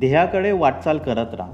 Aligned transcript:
ध्येयाकडे 0.00 0.52
वाटचाल 0.52 0.98
करत 0.98 1.34
राहा. 1.34 1.52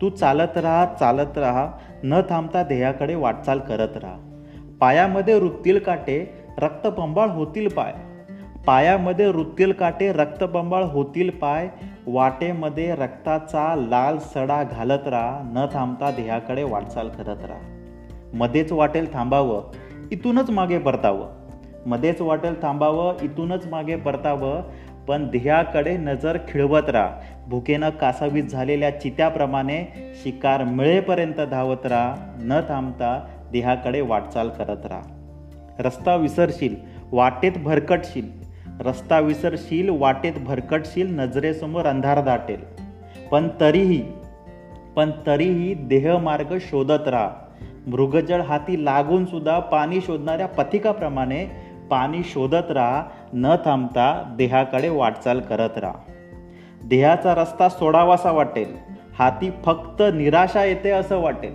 तू 0.00 0.08
चालत 0.08 0.58
राहा 0.58 0.86
चालत 1.00 1.38
राहा. 1.38 1.72
न 2.04 2.20
थांबता 2.30 2.62
ध्येयाकडे 2.62 3.14
वाटचाल 3.14 3.58
करत 3.58 3.96
राहा. 3.96 4.16
पायामध्ये 4.80 5.38
रुततील 5.38 5.78
काटे 5.78 6.34
रक्तबंबाळ 6.58 7.28
होतील 7.28 7.68
पाय. 7.68 7.94
पायामध्ये 8.66 9.32
रुतील 9.32 9.72
काटे 9.72 10.12
रक्तबंबाळ 10.12 10.84
होतील 10.84 11.30
पाय. 11.30 11.68
वाटेमध्ये 12.06 12.94
रक्ताचा 12.94 13.76
लाल 13.76 14.18
सडा 14.18 14.62
घालत 14.62 15.08
राहा. 15.08 15.40
न 15.44 15.66
थांबता 15.74 16.10
ध्येयाकडे 16.10 16.62
वाटचाल 16.62 17.08
करत 17.08 17.44
राहा. 17.44 17.78
मध्येच 18.34 18.72
वाटेल 18.72 19.14
थांबावं 19.14 19.62
इथूनच 20.12 20.50
मागे 20.50 20.78
परतावं. 20.78 21.28
मध्येच 21.86 22.20
वाटेल 22.20 22.62
थांबावं 22.62 23.14
इथूनच 23.22 23.66
मागे 23.66 23.96
परतावं. 23.96 24.62
पण 25.08 25.28
ध्येयाकडे 25.28 25.96
नजर 25.96 26.38
खिळवत 26.48 26.88
राहा. 26.88 27.10
भुकेनं 27.46 27.90
कासावीस 27.90 28.44
झालेल्या 28.44 29.00
चित्याप्रमाणे 29.00 29.84
शिकार 30.24 30.64
मिळेपर्यंत 30.64 31.40
धावत 31.40 31.86
राहा. 31.86 32.14
न 32.38 32.60
थांबता 32.68 33.26
देहाकडे 33.52 34.00
वाटचाल 34.00 34.48
करत 34.48 34.86
राहा. 34.86 35.02
रस्ता 35.78 36.14
विसरशील 36.14 36.74
वाटेत 37.12 37.52
भरकटशील. 37.64 38.28
रस्ता 38.80 39.18
विसरशील 39.18 39.88
वाटेत 39.88 40.32
भरकटशील 40.44 41.18
नजरेसमोर 41.20 41.86
अंधार 41.86 42.20
दाटेल. 42.20 42.60
पण 43.30 43.48
तरीही 43.60 44.04
पण 44.96 45.10
तरीही 45.26 45.74
देहमार्ग 45.74 46.56
शोधत 46.60 47.08
राहा. 47.08 47.30
मृगजळ 47.86 48.40
हाती 48.40 48.84
लागून 48.84 49.24
सुद्धा 49.24 49.58
पाणी 49.58 50.00
शोधणाऱ्या 50.00 50.46
पथिकाप्रमाणे 50.46 51.46
पाणी 51.92 52.22
शोधत 52.24 52.70
राहा 52.70 53.02
न 53.34 53.56
थांबता 53.64 54.34
देहाकडे 54.36 54.88
वाटचाल 54.88 55.40
करत 55.40 55.78
राहा. 55.78 55.92
देहाचा 56.84 57.34
रस्ता 57.34 57.68
सोडावासा 57.68 58.30
वाटेल 58.30 58.76
हाती 59.18 59.50
फक्त 59.64 60.02
निराशा 60.14 60.64
येते 60.64 60.90
असं 60.90 61.18
वाटेल. 61.18 61.54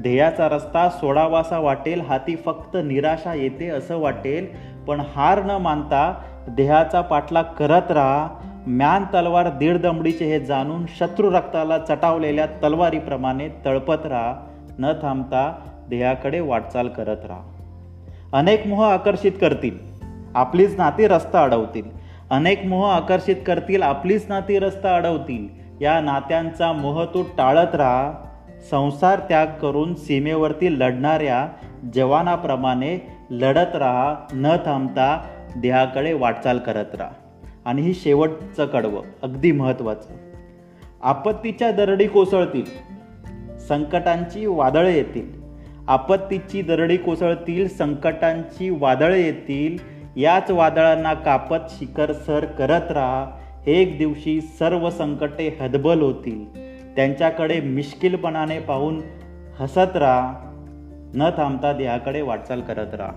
ध्येयाचा 0.00 0.48
रस्ता 0.48 0.88
सोडावासा 0.88 1.58
वाटेल 1.58 2.00
हाती 2.00 2.36
फक्त 2.36 2.76
निराशा 2.84 3.34
येते 3.34 3.68
असं 3.68 3.98
वाटेल 3.98 4.46
पण 4.88 5.00
हार 5.16 5.42
न 5.42 5.50
मानता 5.50 6.12
देहाचा 6.48 7.00
पाठलाग 7.00 7.44
करत 7.44 7.90
राहा. 7.90 8.28
म्यान 8.66 9.04
तलवार 9.04 9.48
दीड 9.48 9.76
दमडीचे 9.76 10.24
हे 10.24 10.40
जाणून 10.40 10.86
शत्रू 10.86 11.30
रक्ताला 11.30 11.78
चटावलेल्या 11.78 12.46
तलवारीप्रमाणे 12.46 13.48
तळपत 13.64 14.06
राहा 14.06 14.34
न 14.78 14.92
थांबता 15.02 15.52
देहाकडे 15.88 16.40
वाटचाल 16.40 16.88
करत 16.88 17.24
राहा. 17.24 17.57
अनेक 18.32 18.66
मोह 18.66 18.86
आकर्षित 18.86 19.32
करतील. 19.40 19.78
आपलीच 20.34 20.76
नाती 20.76 21.08
रस्ता 21.08 21.42
अडवतील. 21.42 21.82
अनेक 22.30 22.66
मोह 22.66 22.90
आकर्षित 22.90 23.36
करतील 23.46 23.82
आपलीच 23.82 24.26
नाती 24.28 24.58
रस्ता 24.58 24.96
अडवतील. 24.96 25.48
या 25.80 26.00
नात्यांचा 26.00 26.72
मोह 26.72 27.04
तू 27.04 27.22
टाळत 27.22 27.74
राहा. 27.74 28.12
संसार 28.70 29.18
त्याग 29.18 29.46
करून 29.46 29.94
सीमेवरती 29.94 30.80
लढणाऱ्या 30.80 31.48
जवानाप्रमाणे 31.94 33.16
लढत 33.30 33.76
राहा. 33.76 34.14
न 34.32 34.56
थांबता 34.66 35.22
देहाकडे 35.56 36.12
वाटचाल 36.12 36.58
करत 36.58 36.94
राहा. 36.94 37.10
आणि 37.64 37.82
ही 37.82 37.94
शेवटचं 37.94 38.66
कडवं 38.66 39.02
अगदी 39.22 39.52
महत्त्वाचं. 39.52 40.08
आपत्तीच्या 41.02 41.72
दरडी 41.72 42.06
कोसळतील. 42.06 42.64
संकटांची 43.58 44.46
वादळं 44.46 44.88
येतील. 44.88 45.37
आपत्तीची 45.88 46.62
दरडी 46.62 46.96
कोसळतील 46.96 47.68
संकटांची 47.68 48.70
वादळे 48.70 49.22
येतील 49.22 49.78
याच 50.16 50.50
वादळांना 50.50 51.14
कापत 51.14 51.56
शिखर 51.70 52.12
सर 52.12 52.44
करत 52.44 52.92
राहा. 52.92 53.30
एक 53.66 53.98
दिवशी 53.98 54.40
सर्व 54.40 54.90
संकटे 54.90 55.58
हदबल 55.60 56.00
होतील. 56.00 56.44
त्यांच्याकडे 56.96 57.60
मिश्किलपणाने 57.60 58.58
पाहून 58.58 59.00
हसत 59.58 59.96
राहा. 59.96 60.34
न 61.14 61.30
थांबता 61.36 61.72
देहाकडे 61.72 62.22
वाटचाल 62.22 62.60
करत 62.60 62.94
राहा. 62.94 63.12